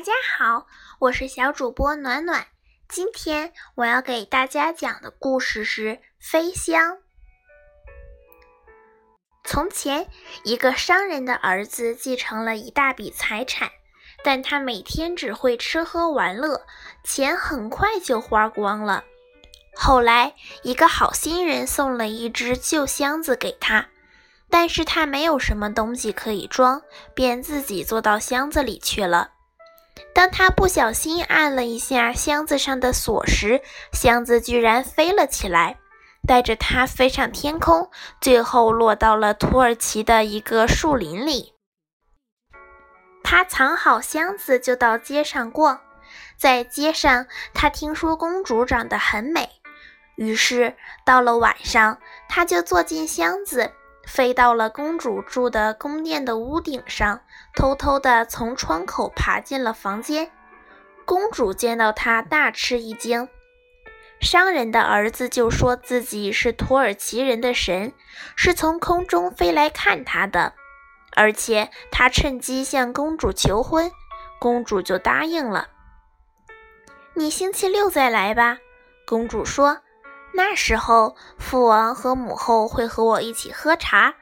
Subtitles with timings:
[0.00, 0.66] 大家好，
[0.98, 2.46] 我是小主播暖暖。
[2.88, 6.92] 今天我要给大家讲的故事是《飞箱》。
[9.44, 10.08] 从前，
[10.42, 13.68] 一个商人的儿子继承了一大笔财产，
[14.24, 16.64] 但他每天只会吃喝玩乐，
[17.04, 19.04] 钱很快就花光了。
[19.74, 23.88] 后来，一个好心人送了一只旧箱子给他。
[24.48, 26.80] 但是他没有什么东西可以装，
[27.14, 29.32] 便自己坐到箱子里去了。
[30.14, 35.78] 当他不小心按了一下箱子上的锁时，箱子居然飞了起来，
[36.26, 41.54] 带着他飞上天空，最后落到了土耳其的一个树林里。
[43.22, 45.80] 他藏好箱子，就到街上逛。
[46.36, 49.48] 在街上，他听说公主长得很美，
[50.16, 53.70] 于是到了晚上，他就坐进箱子。
[54.10, 57.20] 飞到了公主住的宫殿的屋顶上，
[57.54, 60.32] 偷偷地从窗口爬进了房间。
[61.04, 63.28] 公主见到他，大吃一惊。
[64.20, 67.92] 商人的儿子就说自己是土耳其人的神，
[68.34, 70.54] 是从空中飞来看他的，
[71.14, 73.92] 而且他趁机向公主求婚，
[74.40, 75.68] 公主就答应了。
[77.14, 78.58] 你星期六再来吧，
[79.06, 79.82] 公主说。
[80.32, 84.14] 那时候，父王和母后会和我一起喝茶。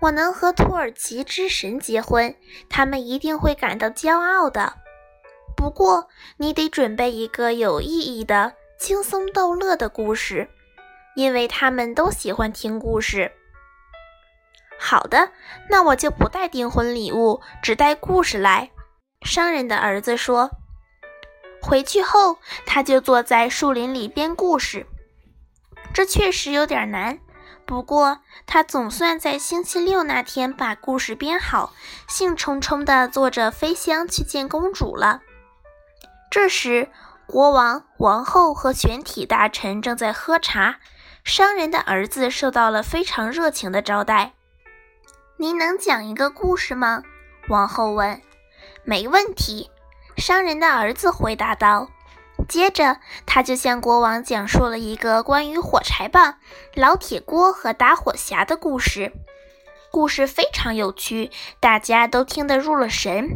[0.00, 2.34] 我能和土耳其之神结婚，
[2.68, 4.74] 他们一定会感到骄傲的。
[5.56, 10.50] 不过，你得准备一个有意义的、轻松逗乐的故事，
[11.14, 13.32] 因为他们都喜欢听故事。
[14.78, 15.30] 好的，
[15.70, 18.70] 那我就不带订婚礼物，只带故事来。
[19.22, 20.50] 商人的儿子说。
[21.62, 24.86] 回去后，他就坐在树林里编故事。
[25.94, 27.20] 这确实有点难，
[27.64, 31.72] 不过他总算在星期六那天把故事编好，
[32.08, 35.20] 兴冲冲地坐着飞箱去见公主了。
[36.32, 36.88] 这时，
[37.26, 40.80] 国王、王后和全体大臣正在喝茶，
[41.22, 44.32] 商人的儿子受到了非常热情的招待。
[45.36, 47.04] 您能讲一个故事吗？
[47.48, 48.20] 王后问。
[48.82, 49.70] 没问题，
[50.16, 51.88] 商人的儿子回答道。
[52.48, 56.36] 接着，他就向国王讲述了一个关于火柴棒、
[56.74, 59.12] 老铁锅和打火匣的故事。
[59.90, 63.28] 故事非常有趣，大家都听得入了神。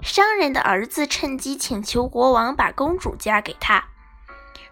[0.00, 3.84] 商人的儿子趁机请求国王把公主嫁给他。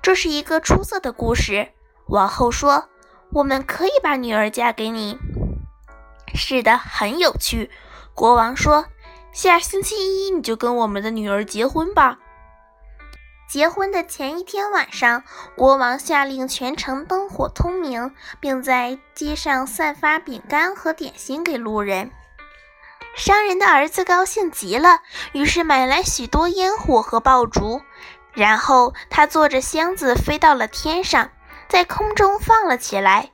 [0.03, 1.69] 这是一个出色的故事。
[2.06, 2.88] 王后说
[3.32, 5.19] ：“我们可以把女儿嫁给你。”
[6.34, 7.71] 是的，很有趣。
[8.15, 8.87] 国王说
[9.32, 12.19] ：“下星期一你就跟我们的女儿结婚吧。”
[13.49, 15.23] 结婚的前一天晚上，
[15.55, 22.11] 国王下令全城灯火通明，并在街上散发饼干和点心给路人。
[23.15, 24.99] 商人的儿子高兴极了，
[25.33, 27.81] 于是买来许多烟火和爆竹，
[28.33, 31.31] 然后他坐着箱子飞到了天上，
[31.69, 33.31] 在空中放了起来。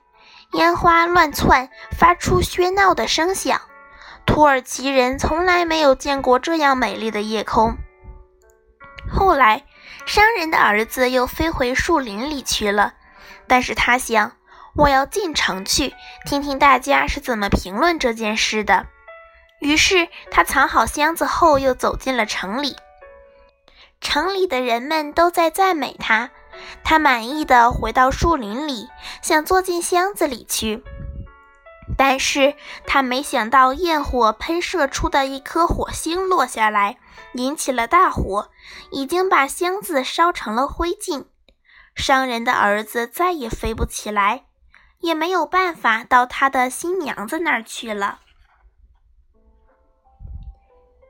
[0.53, 3.63] 烟花乱窜，发出喧闹的声响。
[4.27, 7.79] 土耳其人从来没有见过这样美丽的夜空。
[9.11, 9.65] 后来。
[10.07, 12.95] 商人的儿子又飞回树林里去了，
[13.47, 14.33] 但是他想，
[14.75, 15.95] 我要进城去
[16.27, 18.87] 听听大家是怎么评论这件事的。
[19.61, 22.77] 于是他藏好箱子后，又走进了城里。
[24.01, 26.31] 城里的人们都在赞美他，
[26.83, 28.89] 他满意的回到树林里，
[29.23, 30.83] 想坐进箱子里去。
[31.97, 32.55] 但是
[32.87, 36.99] 他没想到，焰火喷射出的一颗火星落下来，
[37.35, 38.51] 引起了大火，
[38.91, 41.27] 已经把箱子烧成了灰烬。
[41.95, 44.47] 商人的儿子再也飞不起来，
[45.01, 48.21] 也没有办法到他的新娘子那儿去了。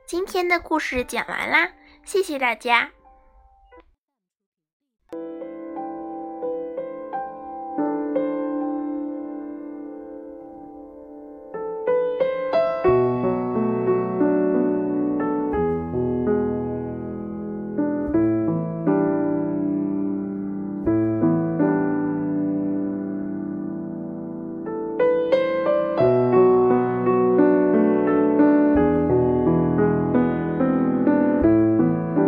[0.05, 1.71] 今天的故事讲完啦，
[2.03, 2.91] 谢谢大家。